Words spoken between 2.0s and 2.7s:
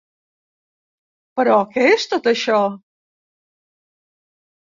tot això?